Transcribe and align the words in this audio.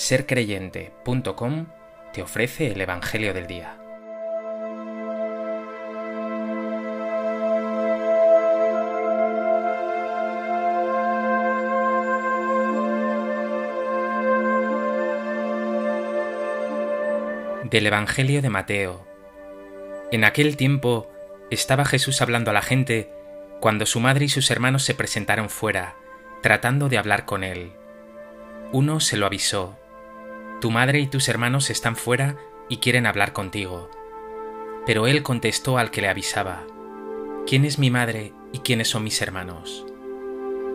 sercreyente.com 0.00 1.66
te 2.14 2.22
ofrece 2.22 2.68
el 2.68 2.80
Evangelio 2.80 3.34
del 3.34 3.46
Día. 3.46 3.76
Del 17.64 17.86
Evangelio 17.86 18.40
de 18.40 18.48
Mateo. 18.48 19.06
En 20.10 20.24
aquel 20.24 20.56
tiempo 20.56 21.10
estaba 21.50 21.84
Jesús 21.84 22.22
hablando 22.22 22.50
a 22.50 22.54
la 22.54 22.62
gente 22.62 23.12
cuando 23.60 23.84
su 23.84 24.00
madre 24.00 24.24
y 24.24 24.28
sus 24.30 24.50
hermanos 24.50 24.82
se 24.82 24.94
presentaron 24.94 25.50
fuera, 25.50 25.94
tratando 26.42 26.88
de 26.88 26.96
hablar 26.96 27.26
con 27.26 27.44
él. 27.44 27.72
Uno 28.72 28.98
se 29.00 29.18
lo 29.18 29.26
avisó. 29.26 29.76
Tu 30.60 30.70
madre 30.70 31.00
y 31.00 31.06
tus 31.06 31.28
hermanos 31.28 31.70
están 31.70 31.96
fuera 31.96 32.36
y 32.68 32.78
quieren 32.78 33.06
hablar 33.06 33.32
contigo. 33.32 33.90
Pero 34.84 35.06
él 35.06 35.22
contestó 35.22 35.78
al 35.78 35.90
que 35.90 36.02
le 36.02 36.08
avisaba, 36.08 36.66
¿quién 37.46 37.64
es 37.64 37.78
mi 37.78 37.90
madre 37.90 38.34
y 38.52 38.58
quiénes 38.58 38.88
son 38.88 39.04
mis 39.04 39.22
hermanos? 39.22 39.86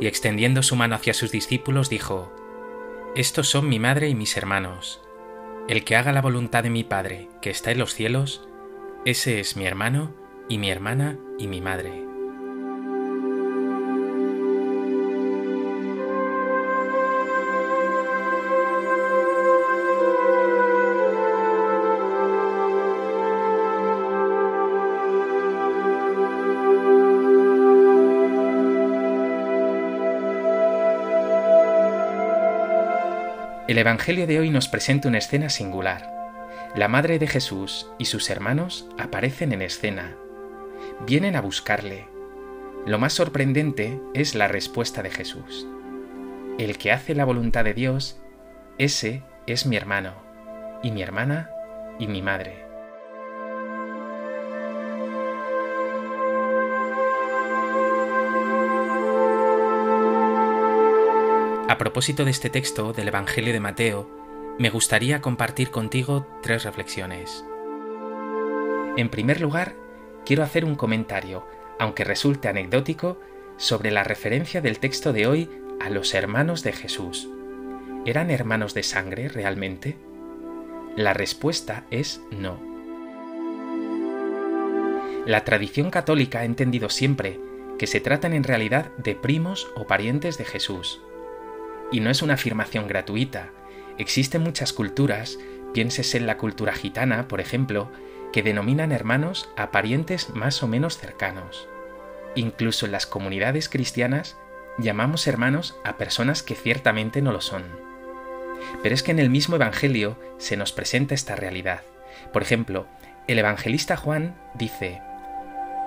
Y 0.01 0.07
extendiendo 0.07 0.63
su 0.63 0.75
mano 0.75 0.95
hacia 0.95 1.13
sus 1.13 1.31
discípulos 1.31 1.89
dijo, 1.89 2.33
Estos 3.15 3.47
son 3.47 3.69
mi 3.69 3.79
madre 3.79 4.09
y 4.09 4.15
mis 4.15 4.35
hermanos. 4.37 5.01
El 5.67 5.83
que 5.83 5.95
haga 5.95 6.11
la 6.11 6.21
voluntad 6.21 6.63
de 6.63 6.69
mi 6.69 6.83
Padre, 6.83 7.29
que 7.41 7.49
está 7.49 7.71
en 7.71 7.79
los 7.79 7.93
cielos, 7.93 8.47
ese 9.05 9.39
es 9.39 9.55
mi 9.55 9.65
hermano 9.65 10.15
y 10.49 10.57
mi 10.57 10.69
hermana 10.69 11.17
y 11.37 11.47
mi 11.47 11.61
madre. 11.61 12.14
El 33.67 33.79
Evangelio 33.79 34.27
de 34.27 34.39
hoy 34.39 34.51
nos 34.51 34.67
presenta 34.67 35.07
una 35.07 35.17
escena 35.17 35.49
singular. 35.49 36.13
La 36.75 36.87
madre 36.87 37.17
de 37.17 37.25
Jesús 37.25 37.89
y 37.97 38.05
sus 38.05 38.29
hermanos 38.29 38.87
aparecen 38.99 39.53
en 39.53 39.63
escena. 39.63 40.15
Vienen 41.07 41.35
a 41.35 41.41
buscarle. 41.41 42.07
Lo 42.85 42.99
más 42.99 43.13
sorprendente 43.13 43.99
es 44.13 44.35
la 44.35 44.47
respuesta 44.47 45.01
de 45.01 45.09
Jesús. 45.09 45.65
El 46.59 46.77
que 46.77 46.91
hace 46.91 47.15
la 47.15 47.25
voluntad 47.25 47.63
de 47.63 47.73
Dios, 47.73 48.21
ese 48.77 49.23
es 49.47 49.65
mi 49.65 49.77
hermano, 49.77 50.13
y 50.83 50.91
mi 50.91 51.01
hermana, 51.01 51.49
y 51.97 52.05
mi 52.05 52.21
madre. 52.21 52.64
A 61.67 61.79
propósito 61.79 62.25
de 62.25 62.31
este 62.31 62.51
texto 62.51 62.93
del 62.93 63.07
Evangelio 63.07 63.51
de 63.51 63.59
Mateo, 63.59 64.07
me 64.59 64.69
gustaría 64.69 65.19
compartir 65.19 65.71
contigo 65.71 66.27
tres 66.43 66.63
reflexiones. 66.63 67.43
En 68.97 69.09
primer 69.09 69.41
lugar, 69.41 69.73
quiero 70.25 70.43
hacer 70.43 70.63
un 70.63 70.75
comentario, 70.75 71.43
aunque 71.79 72.03
resulte 72.03 72.49
anecdótico, 72.49 73.17
sobre 73.57 73.89
la 73.89 74.03
referencia 74.03 74.61
del 74.61 74.77
texto 74.77 75.11
de 75.11 75.25
hoy 75.25 75.49
a 75.79 75.89
los 75.89 76.13
hermanos 76.13 76.61
de 76.61 76.71
Jesús. 76.71 77.27
¿Eran 78.05 78.29
hermanos 78.29 78.75
de 78.75 78.83
sangre 78.83 79.27
realmente? 79.27 79.97
La 80.95 81.13
respuesta 81.13 81.85
es 81.89 82.21
no. 82.29 82.59
La 85.25 85.43
tradición 85.43 85.89
católica 85.89 86.41
ha 86.41 86.45
entendido 86.45 86.89
siempre 86.89 87.39
que 87.79 87.87
se 87.87 88.01
tratan 88.01 88.33
en 88.33 88.43
realidad 88.43 88.91
de 88.97 89.15
primos 89.15 89.67
o 89.75 89.87
parientes 89.87 90.37
de 90.37 90.45
Jesús, 90.45 91.01
y 91.91 91.99
no 91.99 92.09
es 92.09 92.21
una 92.21 92.35
afirmación 92.35 92.87
gratuita. 92.87 93.49
Existen 93.97 94.41
muchas 94.41 94.73
culturas, 94.73 95.37
piénsese 95.73 96.17
en 96.17 96.27
la 96.27 96.37
cultura 96.37 96.73
gitana, 96.73 97.27
por 97.27 97.39
ejemplo, 97.39 97.91
que 98.33 98.43
denominan 98.43 98.91
hermanos 98.91 99.49
a 99.55 99.71
parientes 99.71 100.29
más 100.31 100.61
o 100.63 100.67
menos 100.67 100.97
cercanos. 100.97 101.67
Incluso 102.35 102.85
en 102.85 102.91
las 102.91 103.05
comunidades 103.05 103.69
cristianas 103.69 104.37
llamamos 104.77 105.27
hermanos 105.27 105.75
a 105.83 105.97
personas 105.97 106.43
que 106.43 106.55
ciertamente 106.55 107.21
no 107.21 107.31
lo 107.31 107.41
son. 107.41 107.63
Pero 108.83 108.93
es 108.93 109.03
que 109.03 109.11
en 109.11 109.19
el 109.19 109.29
mismo 109.29 109.55
Evangelio 109.55 110.19
se 110.37 110.57
nos 110.57 110.73
presenta 110.73 111.15
esta 111.15 111.35
realidad. 111.35 111.81
Por 112.33 112.41
ejemplo, 112.41 112.87
el 113.27 113.39
evangelista 113.39 113.97
Juan 113.97 114.35
dice, 114.53 115.01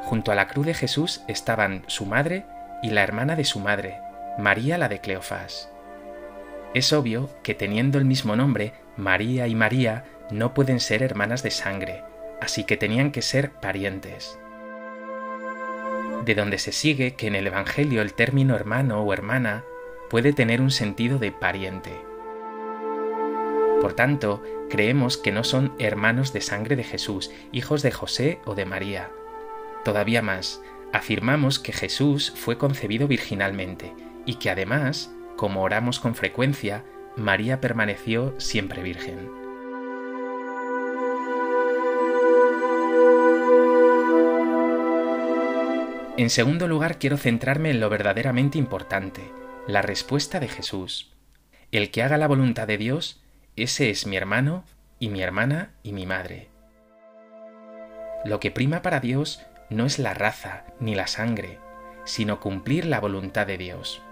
Junto 0.03 0.33
a 0.33 0.35
la 0.35 0.49
cruz 0.49 0.67
de 0.67 0.75
Jesús 0.75 1.23
estaban 1.29 1.85
su 1.87 2.07
madre 2.07 2.47
y 2.83 2.91
la 2.91 3.03
hermana 3.03 3.37
de 3.37 3.45
su 3.45 3.61
madre, 3.61 3.99
María 4.39 4.79
la 4.79 4.89
de 4.89 5.01
Cleofás. 5.01 5.71
Es 6.75 6.93
obvio 6.93 7.31
que 7.43 7.55
teniendo 7.55 7.99
el 7.99 8.05
mismo 8.05 8.37
nombre, 8.37 8.73
María 8.97 9.47
y 9.47 9.55
María 9.55 10.05
no 10.31 10.53
pueden 10.53 10.81
ser 10.81 11.03
hermanas 11.03 11.43
de 11.43 11.51
sangre, 11.51 12.03
así 12.41 12.65
que 12.65 12.77
tenían 12.77 13.11
que 13.11 13.23
ser 13.23 13.53
parientes. 13.53 14.39
De 16.25 16.34
donde 16.34 16.59
se 16.59 16.73
sigue 16.73 17.15
que 17.15 17.27
en 17.27 17.34
el 17.34 17.47
Evangelio 17.47 18.03
el 18.03 18.12
término 18.12 18.55
hermano 18.55 19.03
o 19.03 19.12
hermana 19.12 19.65
puede 20.11 20.33
tener 20.33 20.61
un 20.61 20.71
sentido 20.71 21.19
de 21.19 21.33
pariente. 21.33 21.93
Por 23.81 23.95
tanto, 23.95 24.43
creemos 24.69 25.17
que 25.17 25.33
no 25.33 25.45
son 25.45 25.73
hermanos 25.79 26.33
de 26.33 26.41
sangre 26.43 26.77
de 26.77 26.85
Jesús, 26.85 27.31
hijos 27.53 27.83
de 27.83 27.93
José 27.93 28.41
o 28.45 28.55
de 28.55 28.67
María. 28.67 29.11
Todavía 29.85 30.21
más, 30.21 30.61
afirmamos 30.93 31.59
que 31.59 31.73
Jesús 31.73 32.33
fue 32.37 32.59
concebido 32.59 33.09
virginalmente 33.09 33.95
y 34.27 34.35
que 34.35 34.50
además 34.50 35.11
como 35.38 35.62
oramos 35.62 36.00
con 36.00 36.16
frecuencia, 36.16 36.84
María 37.15 37.60
permaneció 37.60 38.34
siempre 38.38 38.82
virgen. 38.82 39.31
En 46.16 46.28
segundo 46.28 46.66
lugar, 46.66 46.99
quiero 46.99 47.16
centrarme 47.16 47.71
en 47.71 47.78
lo 47.78 47.88
verdaderamente 47.88 48.59
importante, 48.59 49.31
la 49.69 49.81
respuesta 49.81 50.41
de 50.41 50.49
Jesús. 50.49 51.12
El 51.70 51.93
que 51.93 52.03
haga 52.03 52.19
la 52.19 52.26
voluntad 52.26 52.66
de 52.66 52.76
Dios, 52.76 53.22
ese 53.55 53.91
es 53.91 54.09
mi 54.09 54.16
hermano 54.16 54.65
y 54.99 55.09
mi 55.09 55.22
hermana 55.22 55.70
y 55.84 55.93
mi 55.93 56.05
madre. 56.05 56.49
Lo 58.25 58.41
que 58.41 58.50
prima 58.50 58.82
para 58.82 58.99
Dios 58.99 59.41
no 59.70 59.87
es 59.87 60.00
la 60.00 60.15
raza 60.15 60.65
ni 60.81 60.97
la 60.97 61.06
sangre, 61.06 61.60
sino 62.05 62.41
cumplir 62.41 62.87
la 62.87 62.99
voluntad 62.99 63.47
de 63.47 63.56
Dios. 63.56 64.03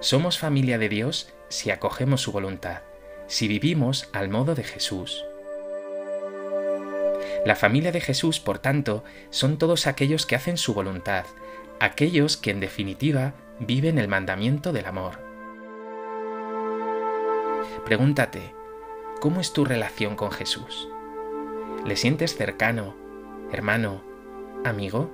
Somos 0.00 0.38
familia 0.38 0.78
de 0.78 0.88
Dios 0.88 1.30
si 1.50 1.70
acogemos 1.70 2.22
su 2.22 2.32
voluntad, 2.32 2.80
si 3.26 3.48
vivimos 3.48 4.08
al 4.14 4.30
modo 4.30 4.54
de 4.54 4.64
Jesús. 4.64 5.26
La 7.44 7.54
familia 7.54 7.92
de 7.92 8.00
Jesús, 8.00 8.40
por 8.40 8.58
tanto, 8.58 9.04
son 9.28 9.58
todos 9.58 9.86
aquellos 9.86 10.24
que 10.24 10.36
hacen 10.36 10.56
su 10.56 10.72
voluntad, 10.72 11.26
aquellos 11.80 12.38
que 12.38 12.50
en 12.50 12.60
definitiva 12.60 13.34
viven 13.58 13.98
el 13.98 14.08
mandamiento 14.08 14.72
del 14.72 14.86
amor. 14.86 15.18
Pregúntate, 17.84 18.54
¿cómo 19.20 19.42
es 19.42 19.52
tu 19.52 19.66
relación 19.66 20.16
con 20.16 20.30
Jesús? 20.30 20.88
¿Le 21.84 21.96
sientes 21.96 22.36
cercano, 22.36 22.96
hermano, 23.52 24.02
amigo? 24.64 25.10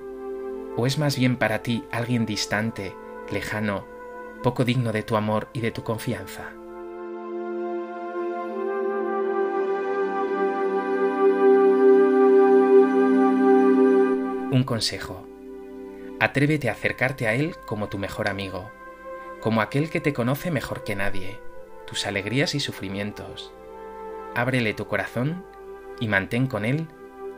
¿O 0.77 0.87
es 0.87 0.97
más 0.97 1.17
bien 1.17 1.35
para 1.35 1.61
ti 1.61 1.83
alguien 1.91 2.25
distante, 2.25 2.95
lejano, 3.29 3.96
poco 4.43 4.63
digno 4.63 4.91
de 4.91 5.03
tu 5.03 5.15
amor 5.15 5.49
y 5.53 5.61
de 5.61 5.71
tu 5.71 5.83
confianza. 5.83 6.51
Un 14.51 14.63
consejo. 14.63 15.27
Atrévete 16.19 16.69
a 16.69 16.71
acercarte 16.71 17.27
a 17.27 17.33
Él 17.33 17.55
como 17.65 17.89
tu 17.89 17.97
mejor 17.97 18.27
amigo, 18.27 18.71
como 19.41 19.61
aquel 19.61 19.89
que 19.89 20.01
te 20.01 20.13
conoce 20.13 20.51
mejor 20.51 20.83
que 20.83 20.95
nadie, 20.95 21.39
tus 21.85 22.05
alegrías 22.05 22.55
y 22.55 22.59
sufrimientos. 22.59 23.53
Ábrele 24.35 24.73
tu 24.73 24.87
corazón 24.87 25.45
y 25.99 26.07
mantén 26.07 26.47
con 26.47 26.65
Él 26.65 26.87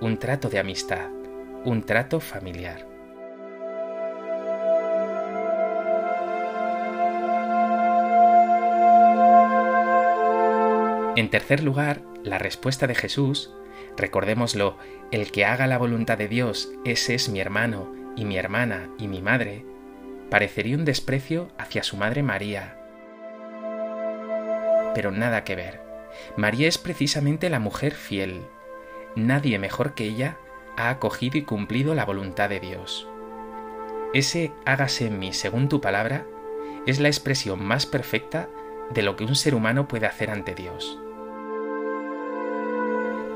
un 0.01 0.17
trato 0.17 0.49
de 0.49 0.59
amistad, 0.59 1.09
un 1.65 1.83
trato 1.83 2.19
familiar. 2.19 2.98
En 11.15 11.29
tercer 11.29 11.63
lugar, 11.63 12.01
la 12.23 12.37
respuesta 12.37 12.87
de 12.87 12.95
Jesús, 12.95 13.53
recordémoslo, 13.97 14.77
el 15.11 15.31
que 15.31 15.45
haga 15.45 15.67
la 15.67 15.77
voluntad 15.77 16.17
de 16.17 16.27
Dios, 16.27 16.71
ese 16.85 17.15
es 17.15 17.29
mi 17.29 17.39
hermano 17.39 17.93
y 18.15 18.25
mi 18.25 18.37
hermana 18.37 18.89
y 18.97 19.07
mi 19.07 19.21
madre, 19.21 19.65
parecería 20.29 20.77
un 20.77 20.85
desprecio 20.85 21.49
hacia 21.57 21.83
su 21.83 21.97
madre 21.97 22.23
María. 22.23 22.79
pero 24.93 25.11
nada 25.11 25.43
que 25.43 25.55
ver. 25.55 25.81
María 26.35 26.67
es 26.67 26.77
precisamente 26.77 27.49
la 27.49 27.59
mujer 27.59 27.93
fiel. 27.93 28.41
Nadie 29.15 29.59
mejor 29.59 29.93
que 29.93 30.05
ella 30.05 30.37
ha 30.77 30.89
acogido 30.89 31.37
y 31.37 31.43
cumplido 31.43 31.95
la 31.95 32.05
voluntad 32.05 32.49
de 32.49 32.59
Dios. 32.59 33.07
Ese 34.13 34.51
hágase 34.65 35.07
en 35.07 35.19
mí 35.19 35.33
según 35.33 35.69
tu 35.69 35.79
palabra 35.79 36.25
es 36.85 36.99
la 36.99 37.07
expresión 37.07 37.63
más 37.63 37.85
perfecta 37.85 38.49
de 38.93 39.03
lo 39.03 39.15
que 39.15 39.23
un 39.23 39.35
ser 39.35 39.55
humano 39.55 39.87
puede 39.87 40.07
hacer 40.07 40.31
ante 40.31 40.55
Dios. 40.55 40.97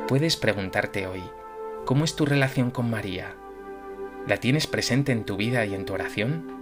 Puedes 0.08 0.36
preguntarte 0.36 1.08
hoy, 1.08 1.24
¿cómo 1.86 2.04
es 2.04 2.16
tu 2.16 2.26
relación 2.26 2.72
con 2.72 2.90
María? 2.90 3.36
¿La 4.28 4.38
tienes 4.38 4.68
presente 4.68 5.12
en 5.12 5.26
tu 5.26 5.38
vida 5.38 5.66
y 5.66 5.76
en 5.76 5.86
tu 5.86 5.94
oración? 5.94 6.62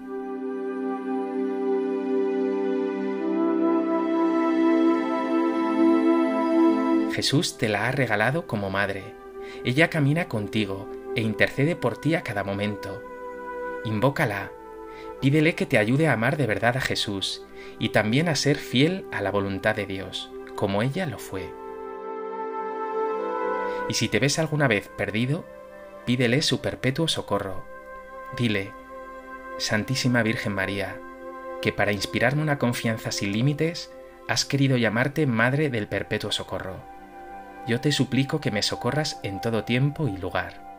Jesús 7.14 7.58
te 7.58 7.70
la 7.70 7.88
ha 7.88 7.92
regalado 7.92 8.48
como 8.48 8.70
madre. 8.70 9.16
Ella 9.64 9.90
camina 9.90 10.28
contigo 10.28 10.90
e 11.16 11.22
intercede 11.22 11.76
por 11.76 11.98
ti 11.98 12.16
a 12.16 12.24
cada 12.24 12.44
momento. 12.44 13.04
Invócala, 13.84 14.52
pídele 15.20 15.56
que 15.56 15.66
te 15.66 15.78
ayude 15.78 16.08
a 16.08 16.14
amar 16.14 16.38
de 16.38 16.48
verdad 16.48 16.78
a 16.78 16.82
Jesús 16.82 17.46
y 17.80 17.90
también 17.90 18.30
a 18.30 18.36
ser 18.36 18.58
fiel 18.58 19.06
a 19.12 19.22
la 19.22 19.32
voluntad 19.32 19.76
de 19.76 19.86
Dios, 19.86 20.32
como 20.56 20.82
ella 20.82 21.06
lo 21.06 21.18
fue. 21.18 21.54
Y 23.90 23.94
si 23.94 24.08
te 24.08 24.20
ves 24.20 24.40
alguna 24.40 24.68
vez 24.68 24.90
perdido, 24.90 25.46
pídele 26.06 26.42
su 26.42 26.62
perpetuo 26.62 27.08
socorro. 27.08 27.66
Dile, 28.38 28.72
Santísima 29.58 30.24
Virgen 30.24 30.54
María, 30.54 31.00
que 31.62 31.74
para 31.74 31.92
inspirarme 31.92 32.42
una 32.42 32.58
confianza 32.58 33.12
sin 33.12 33.32
límites, 33.32 33.92
has 34.28 34.46
querido 34.46 34.78
llamarte 34.78 35.28
Madre 35.28 35.70
del 35.70 35.88
Perpetuo 35.88 36.32
Socorro. 36.32 36.78
Yo 37.68 37.82
te 37.82 37.92
suplico 37.92 38.40
que 38.40 38.52
me 38.52 38.64
socorras 38.64 39.20
en 39.24 39.42
todo 39.42 39.64
tiempo 39.64 40.08
y 40.08 40.18
lugar. 40.18 40.71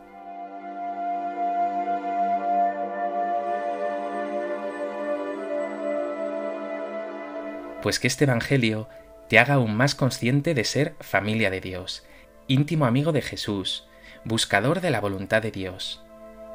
Pues 7.83 7.99
que 7.99 8.07
este 8.07 8.23
Evangelio 8.23 8.87
te 9.27 9.39
haga 9.39 9.55
aún 9.55 9.75
más 9.75 9.93
consciente 9.93 10.53
de 10.53 10.63
ser 10.63 10.95
familia 11.01 11.49
de 11.49 11.59
Dios, 11.59 12.05
íntimo 12.47 12.85
amigo 12.85 13.11
de 13.11 13.21
Jesús, 13.21 13.89
buscador 14.23 14.79
de 14.79 14.89
la 14.89 15.01
voluntad 15.01 15.41
de 15.41 15.51
Dios, 15.51 16.01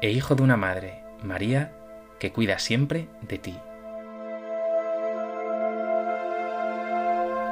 e 0.01 0.09
hijo 0.09 0.33
de 0.33 0.41
una 0.41 0.57
madre, 0.57 1.03
María, 1.21 1.71
que 2.17 2.31
cuida 2.31 2.57
siempre 2.57 3.09
de 3.21 3.37
ti. 3.37 3.55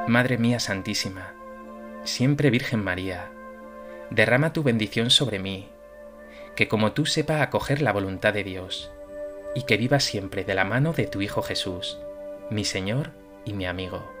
Madre 0.08 0.38
mía 0.38 0.58
Santísima, 0.58 1.34
siempre 2.02 2.50
Virgen 2.50 2.82
María, 2.82 3.30
derrama 4.10 4.52
tu 4.52 4.64
bendición 4.64 5.10
sobre 5.10 5.38
mí, 5.38 5.68
que 6.56 6.66
como 6.66 6.94
tú 6.94 7.06
sepa 7.06 7.42
acoger 7.42 7.80
la 7.80 7.92
voluntad 7.92 8.34
de 8.34 8.42
Dios, 8.42 8.90
y 9.54 9.62
que 9.62 9.76
viva 9.76 10.00
siempre 10.00 10.42
de 10.42 10.56
la 10.56 10.64
mano 10.64 10.92
de 10.92 11.06
tu 11.06 11.22
Hijo 11.22 11.42
Jesús, 11.42 12.00
mi 12.50 12.64
Señor 12.64 13.12
y 13.48 13.54
mi 13.54 13.66
amigo. 13.66 14.17